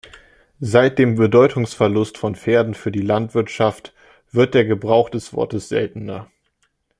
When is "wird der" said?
4.31-4.65